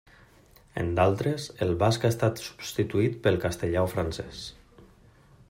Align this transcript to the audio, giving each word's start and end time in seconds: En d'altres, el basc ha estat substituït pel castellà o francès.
En 0.83 0.87
d'altres, 0.99 1.45
el 1.65 1.73
basc 1.83 2.07
ha 2.07 2.11
estat 2.15 2.41
substituït 2.47 3.21
pel 3.27 3.39
castellà 3.45 3.85
o 3.91 3.93
francès. 3.95 4.43